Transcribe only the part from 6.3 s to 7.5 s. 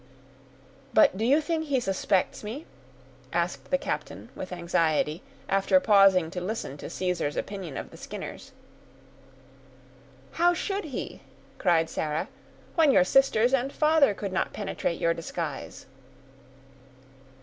to listen to Caesar's